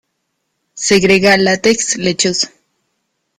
Segrega 0.85 1.35
látex 1.37 1.79
lechoso. 2.05 2.47